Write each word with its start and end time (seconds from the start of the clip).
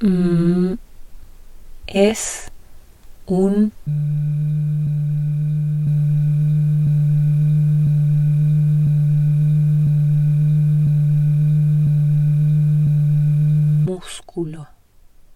mm, 0.00 0.74
es 1.86 2.50
un 3.26 3.72
músculo, 13.84 14.68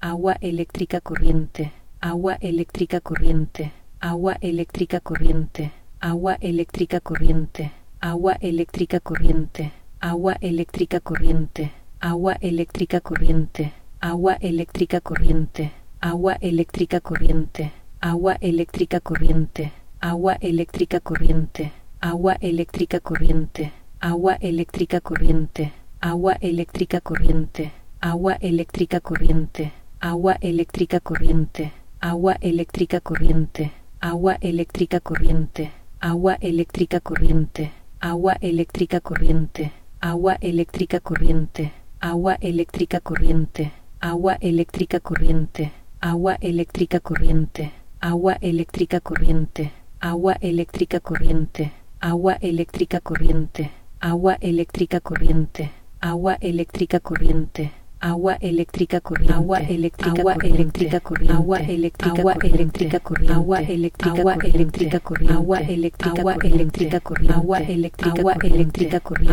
agua 0.00 0.36
eléctrica 0.40 1.00
corriente, 1.00 1.72
agua 2.00 2.34
eléctrica 2.40 3.00
corriente, 3.00 3.72
agua 4.00 4.36
eléctrica 4.40 5.00
corriente, 5.00 5.72
agua 6.00 6.36
eléctrica 6.40 7.00
corriente, 7.00 7.72
agua 8.00 8.36
eléctrica 8.40 9.00
corriente, 9.00 9.72
agua 10.00 10.36
eléctrica 10.40 11.00
corriente, 11.00 11.72
agua 12.00 12.36
eléctrica 12.40 13.00
corriente, 13.00 13.72
agua 14.06 14.36
eléctrica 14.40 15.00
corriente, 15.00 15.72
agua 16.00 16.36
eléctrica 16.40 17.00
corriente, 17.00 17.72
agua 18.00 18.36
eléctrica 18.40 19.00
corriente, 19.00 19.72
agua 20.00 20.36
eléctrica 20.40 21.00
corriente, 21.00 21.72
agua 22.00 22.36
eléctrica 22.40 23.00
corriente, 23.00 23.72
agua 23.98 24.36
eléctrica 24.40 25.00
corriente, 25.00 25.72
agua 26.00 26.36
eléctrica 26.40 27.00
corriente, 27.00 27.72
agua 28.00 28.36
eléctrica 28.40 29.00
corriente, 29.00 29.72
agua 29.98 30.36
eléctrica 30.40 31.00
corriente, 31.00 31.72
agua 31.98 32.36
eléctrica 32.40 33.00
corriente, 33.00 33.72
agua 33.98 34.36
eléctrica 34.40 35.00
corriente, 35.00 35.72
agua 35.98 36.36
eléctrica 36.40 37.00
corriente, 37.00 37.72
agua 37.98 38.36
eléctrica 38.40 39.00
corriente, 39.00 39.72
agua 40.00 40.36
eléctrica 40.40 41.00
corriente, 41.00 41.72
agua 41.98 42.36
eléctrica 42.40 43.00
corriente, 43.00 43.72
agua 44.00 44.36
eléctrica 44.40 45.00
corriente, 45.00 45.72
agua 46.00 46.36
eléctrica 46.40 47.00
corriente, 47.00 47.72
agua 48.00 48.36
eléctrica 48.40 49.00
corriente, 49.00 49.72
agua 50.00 50.36
eléctrica 50.40 51.00
corriente, 51.00 51.72
agua 52.00 52.36
eléctrica 52.40 53.00
corriente, 53.00 53.70
agua 54.00 54.36
eléctrica 54.40 55.00
corriente, 55.00 55.70
agua 56.00 56.36
eléctrica 56.40 57.00
corriente, 57.00 57.72
agua 58.00 58.36
eléctrica 58.40 59.00
corriente, 59.00 59.32
agua 59.32 59.58
eléctrica 59.60 60.20
agua 60.20 60.34
eléctrica 60.42 61.00
corriente, 61.00 61.32
agua 61.32 61.58
eléctrica 61.60 62.20
agua 62.20 62.34
eléctrica 62.42 63.00
corriente, 63.00 63.32
agua 63.32 63.60
eléctrica 63.60 64.20
agua 64.20 64.36
eléctrica 64.42 65.00
corriente, 65.00 65.32
agua 65.32 65.60
eléctrica 65.62 66.20
agua 66.20 66.36
eléctrica 66.42 67.00
corriente, 67.00 67.32
agua 67.32 67.58
eléctrica 67.60 68.10
agua 68.10 68.36
eléctrica 68.42 69.00
corriente, 69.00 69.32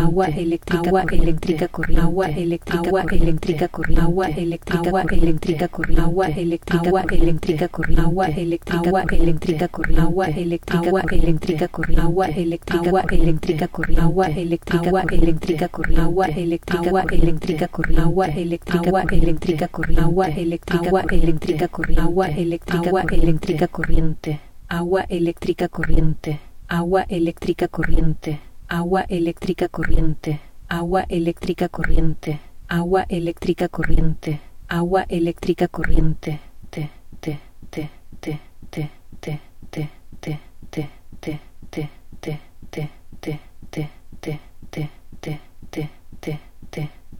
agua 0.00 0.28
eléctrica 0.28 0.78
agua 0.78 1.04
eléctrica 1.12 1.68
corriente, 1.68 2.00
agua 2.00 2.28
eléctrica 2.28 2.78
agua 2.78 3.04
eléctrica 3.10 3.68
corriente, 3.68 4.00
agua 4.00 4.30
eléctrica 4.30 4.78
agua 4.88 5.04
eléctrica 5.10 5.68
corriente, 5.68 6.00
agua 6.00 6.28
eléctrica 6.28 6.78
agua 6.78 7.04
eléctrica 7.10 7.68
corriente, 7.68 8.00
agua 8.00 8.28
eléctrica 8.28 8.78
agua 8.78 9.04
eléctrica 9.10 9.68
corriente, 9.68 10.00
agua 10.00 10.26
eléctrica 10.28 10.28
agua 10.28 10.28
eléctrica 10.28 10.28
corriente, 10.28 10.28
agua 10.28 10.28
eléctrica 10.28 10.78
agua 10.78 11.04
eléctrica 11.12 11.68
corriente, 11.68 12.00
agua 12.00 12.28
eléctrica 12.28 12.78
agua 12.78 13.04
eléctrica 13.10 13.68
corriente, 13.68 14.00
agua 14.00 14.26
eléctrica 14.28 14.88
agua 14.88 15.04
eléctrica 15.10 15.68
corriente, 15.68 16.00
agua 16.00 16.26
eléctrica 16.28 16.63
agua 16.68 17.04
eléctrica 17.10 17.68
corriente, 17.68 18.02
agua 18.02 18.26
eléctrica 18.28 18.88
agua 18.88 19.02
eléctrica 19.10 19.68
corriente, 19.68 20.02
agua 20.02 20.28
eléctrica 20.28 20.88
agua 20.88 21.02
eléctrica 21.10 21.68
corriente, 21.68 22.00
agua 22.00 22.28
eléctrica 22.28 22.88
agua 22.88 23.02
eléctrica 23.10 23.68
corriente, 23.68 24.40
agua 24.68 25.04
eléctrica 25.08 25.68
corriente, 25.68 26.40
agua 26.68 27.04
eléctrica 27.08 27.68
corriente, 27.68 28.40
agua 28.68 29.04
eléctrica 29.08 29.68
corriente, 29.68 30.40
agua 30.68 31.04
eléctrica 31.08 31.68
corriente, 31.68 32.40
agua 32.68 33.04
eléctrica 33.08 33.68
corriente, 33.68 34.40
agua 34.68 35.04
eléctrica 35.08 35.68
corriente, 35.68 36.40
te 36.70 36.90
te 37.20 37.38
te 37.70 37.90
te 38.20 38.40
te 38.70 38.90
te 39.20 39.40
te 39.40 39.40
te 39.70 39.90
te 40.20 40.38
te 40.70 40.90
te 41.20 41.40
te 41.70 42.88
te 43.20 43.50
te 43.70 44.40
te 44.70 44.90
te 45.20 45.40
te 45.70 45.90
te 46.20 46.53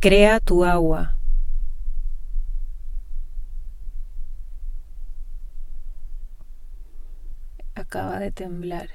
Crea 0.00 0.38
tu 0.38 0.64
agua. 0.64 1.16
Acaba 7.74 8.20
de 8.20 8.30
temblar. 8.30 8.88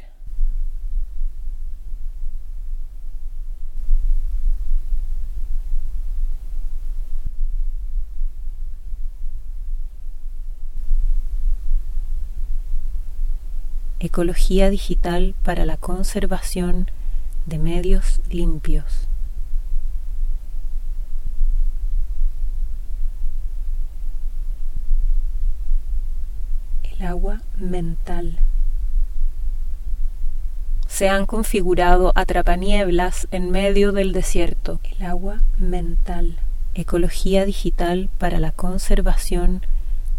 Ecología 14.00 14.70
digital 14.70 15.36
para 15.44 15.66
la 15.66 15.76
conservación 15.76 16.90
de 17.46 17.60
medios 17.60 18.22
limpios. 18.30 19.10
El 26.84 26.93
agua 27.04 27.42
mental. 27.58 28.40
Se 30.88 31.10
han 31.10 31.26
configurado 31.26 32.12
atrapanieblas 32.16 33.28
en 33.32 33.50
medio 33.50 33.92
del 33.92 34.14
desierto. 34.14 34.80
El 34.98 35.08
agua 35.08 35.42
mental. 35.58 36.38
Ecología 36.76 37.46
digital 37.46 38.10
para 38.20 38.40
la 38.40 38.52
conservación 38.52 39.66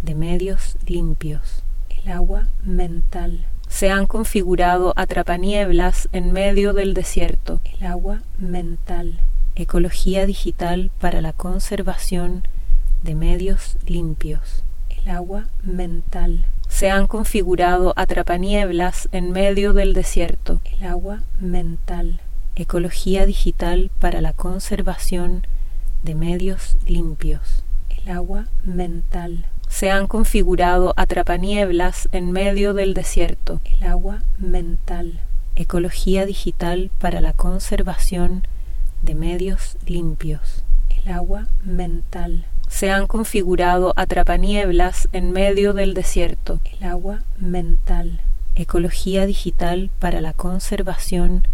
de 0.03 0.15
medios 0.15 0.77
limpios. 0.87 1.63
El 1.89 2.13
agua 2.13 2.49
mental. 2.65 3.47
Se 3.69 3.91
han 3.91 4.07
configurado 4.07 4.93
atrapanieblas 4.97 6.09
en 6.13 6.33
medio 6.33 6.73
del 6.73 6.93
desierto. 6.93 7.61
El 7.79 7.87
agua 7.87 8.23
mental. 8.39 9.21
Ecología 9.55 10.27
digital 10.27 10.91
para 11.01 11.21
la 11.21 11.33
conservación 11.33 12.47
de 13.03 13.15
medios 13.15 13.77
limpios. 13.87 14.65
El 14.91 15.11
agua 15.11 15.47
mental. 15.63 16.45
Se 16.75 16.91
han 16.91 17.07
configurado 17.07 17.93
atrapanieblas 17.95 19.09
en 19.13 19.31
medio 19.31 19.75
del 19.75 19.93
desierto. 19.95 20.61
El 20.77 20.89
agua 20.89 21.23
mental. 21.39 22.21
Ecología 22.57 23.27
digital 23.27 23.93
para 24.01 24.21
la 24.21 24.33
conservación 24.33 25.47
de 26.03 26.17
medios 26.17 26.77
limpios. 26.85 27.63
El 27.97 28.11
agua 28.11 28.49
mental. 28.65 29.47
Se 29.69 29.93
han 29.93 30.09
configurado 30.09 30.95
atrapanieblas 30.97 32.09
en 32.11 32.33
medio 32.33 32.75
del 32.75 32.93
desierto. 32.93 33.61
El 33.79 33.87
agua 33.87 34.25
mental. 34.39 35.21
Ecología 35.55 36.27
digital 36.27 36.91
para 36.99 37.21
la 37.21 37.35
conservación 37.35 38.49
de 39.01 39.15
medios 39.15 39.77
limpios. 39.87 40.65
El 40.89 41.13
agua 41.13 41.47
mental. 41.63 42.47
Se 42.75 42.91
han 42.91 43.07
configurado 43.07 43.93
atrapanieblas 43.95 45.09
en 45.13 45.31
medio 45.31 45.75
del 45.75 45.95
desierto. 45.95 46.59
El 46.65 46.89
agua 46.89 47.23
mental. 47.39 48.19
Ecología 48.57 49.27
digital 49.27 49.93
para 50.01 50.21
la 50.21 50.33
conservación 50.33 51.47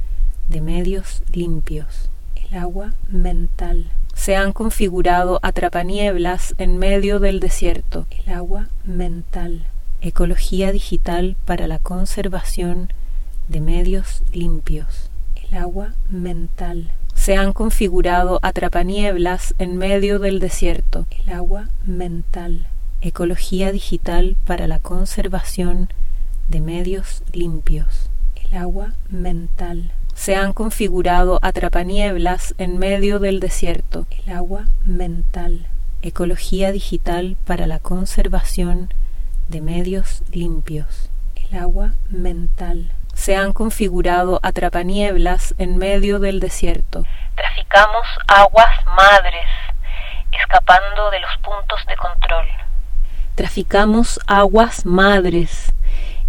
de 0.48 0.62
medios 0.62 1.22
limpios. 1.30 2.08
El 2.36 2.56
agua 2.56 2.94
mental 3.10 3.92
se 4.14 4.34
han 4.34 4.54
configurado 4.54 5.40
atrapanieblas 5.42 6.54
en 6.56 6.78
medio 6.78 7.18
del 7.18 7.38
desierto. 7.38 8.06
El 8.24 8.32
agua 8.32 8.68
mental. 8.84 9.66
Ecología 10.00 10.72
digital 10.72 11.36
para 11.44 11.66
la 11.66 11.80
conservación 11.80 12.90
de 13.48 13.60
medios 13.60 14.22
limpios. 14.32 15.10
El 15.36 15.58
agua 15.58 15.92
mental. 16.08 16.90
Se 17.20 17.36
han 17.36 17.52
configurado 17.52 18.38
atrapanieblas 18.40 19.54
en 19.58 19.76
medio 19.76 20.18
del 20.20 20.38
desierto. 20.38 21.04
El 21.10 21.34
agua 21.34 21.68
mental. 21.84 22.66
Ecología 23.02 23.72
digital 23.72 24.38
para 24.46 24.66
la 24.66 24.78
conservación 24.78 25.90
de 26.48 26.62
medios 26.62 27.22
limpios. 27.34 28.08
El 28.36 28.56
agua 28.56 28.94
mental 29.10 29.92
se 30.14 30.34
han 30.34 30.54
configurado 30.54 31.38
atrapanieblas 31.42 32.54
en 32.56 32.78
medio 32.78 33.18
del 33.18 33.38
desierto. 33.38 34.06
El 34.24 34.32
agua 34.32 34.70
mental. 34.86 35.66
Ecología 36.00 36.72
digital 36.72 37.36
para 37.44 37.66
la 37.66 37.80
conservación 37.80 38.94
de 39.50 39.60
medios 39.60 40.22
limpios. 40.32 41.10
El 41.34 41.58
agua 41.58 41.92
mental. 42.08 42.90
Se 43.20 43.36
han 43.36 43.52
configurado 43.52 44.40
atrapanieblas 44.42 45.54
en 45.58 45.76
medio 45.76 46.20
del 46.20 46.40
desierto. 46.40 47.04
Traficamos 47.34 48.06
aguas 48.26 48.86
madres, 48.96 49.46
escapando 50.32 51.10
de 51.10 51.20
los 51.20 51.36
puntos 51.42 51.84
de 51.86 51.96
control. 51.96 52.46
Traficamos 53.34 54.18
aguas 54.26 54.86
madres, 54.86 55.70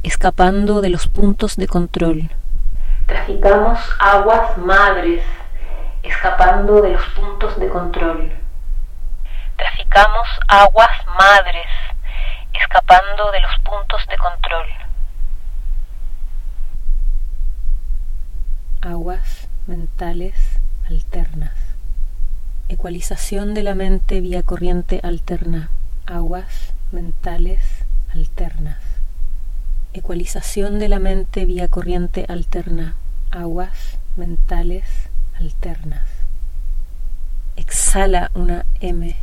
escapando 0.04 0.82
de 0.82 0.90
los 0.90 1.08
puntos 1.08 1.56
de 1.56 1.68
control 1.68 2.30
traficamos 3.12 3.80
aguas 4.00 4.58
madres, 4.58 5.22
escapando 6.02 6.82
de 6.82 6.92
los 6.92 7.06
puntos 7.10 7.60
de 7.60 7.68
control. 7.68 8.32
Traficamos 9.58 10.28
aguas 10.48 11.06
madres, 11.20 11.68
escapando 12.54 13.32
de 13.32 13.42
los 13.42 13.60
puntos 13.60 14.08
de 14.08 14.18
control. 14.18 14.81
Aguas 18.82 19.48
mentales 19.68 20.36
alternas. 20.90 21.54
Ecualización 22.68 23.54
de 23.54 23.64
la 23.64 23.76
mente 23.76 24.22
vía 24.22 24.44
corriente 24.44 25.00
alterna. 25.04 25.70
Aguas 26.06 26.74
mentales 26.92 27.62
alternas. 28.14 28.80
Ecualización 29.94 30.80
de 30.80 30.90
la 30.90 31.00
mente 31.00 31.46
vía 31.46 31.68
corriente 31.68 32.26
alterna 32.28 32.96
aguas 33.32 33.98
mentales 34.18 34.84
alternas. 35.40 36.08
Exhala 37.56 38.30
una 38.36 38.66
M. 38.82 39.16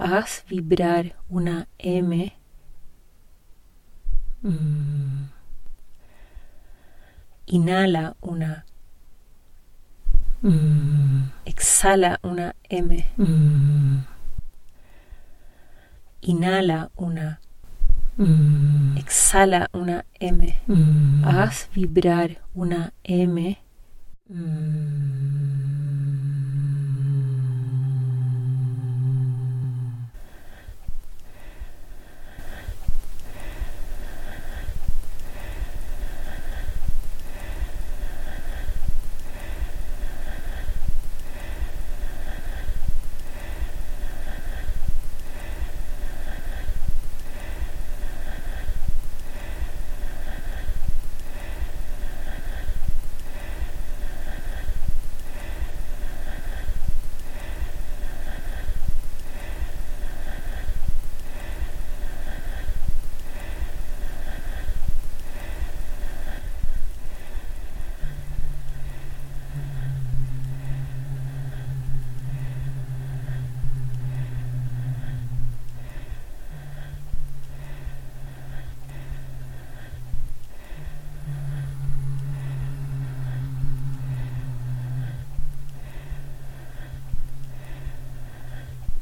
Haz 0.00 0.44
vibrar 0.48 1.14
una 1.28 1.68
M. 1.78 2.32
Mm. 4.42 5.28
Inhala 7.46 8.16
una 8.20 8.64
Mm. 10.42 11.28
Exhala 11.44 12.18
una 12.22 12.54
M. 12.70 13.04
Mm. 13.18 13.98
Inhala 16.22 16.90
una. 16.96 17.40
Mm. 18.16 18.96
Exhala 18.96 19.68
una 19.74 20.04
M. 20.18 20.54
Haz 21.24 21.68
vibrar 21.74 22.40
una 22.54 22.92
M. 23.04 23.58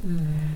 Mm. 0.05 0.48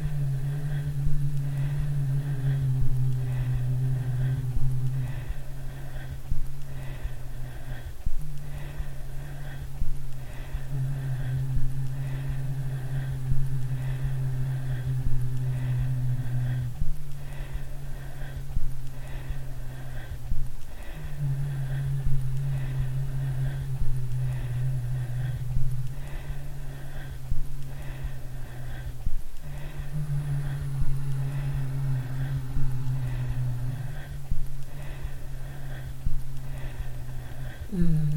Mm. 37.73 38.12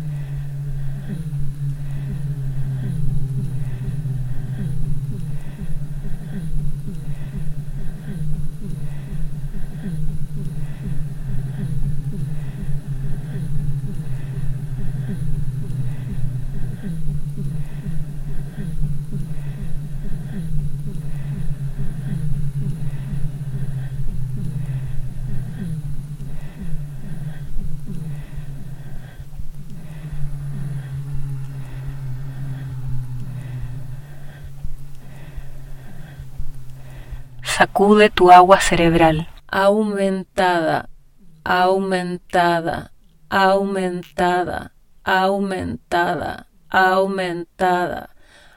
Sacude 37.56 38.10
tu 38.12 38.28
agua 38.30 38.60
cerebral. 38.60 39.24
Aumentada, 39.48 40.88
aumentada, 41.42 42.92
aumentada, 43.30 44.72
aumentada, 45.04 46.46
aumentada, 46.68 48.10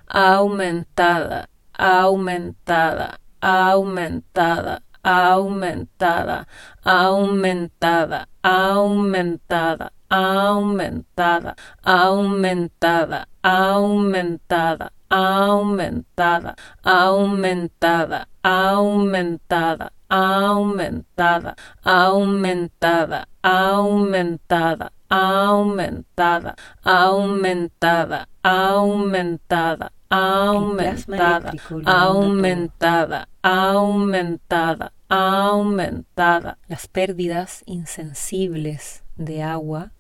aumentada, 0.10 1.48
aumentada, 1.80 3.18
aumentada, 3.40 4.82
aumentada, 5.02 6.42
aumentada, 6.84 8.28
aumentada, 8.50 9.92
aumentada, 10.10 11.56
aumentada, 11.86 13.28
aumentada, 13.44 14.92
aumentada, 15.10 16.56
aumentada, 16.84 18.28
aumentada, 18.44 19.92
aumentada, 20.10 21.56
aumentada, 21.80 23.28
aumentada, 23.44 24.92
aumentada, 25.10 26.52
aumentada, 26.90 28.28
aumentada, 28.42 29.92
aumentada, 30.10 31.68
aumentada, 31.86 33.28
aumentada, 33.44 34.92
aumentada. 35.10 36.58
Las 36.68 36.88
pérdidas 36.88 37.64
insensibles 37.66 39.04
de 39.18 39.44
agua 39.44 39.92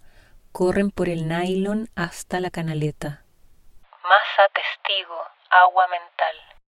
corren 0.52 0.92
por 0.92 1.10
el 1.10 1.28
nylon 1.28 1.90
hasta 1.96 2.40
la 2.40 2.50
canaleta. 2.50 3.24
Masa 4.04 4.50
testigo, 4.54 5.28
agua 5.50 5.88
mental. 5.88 6.59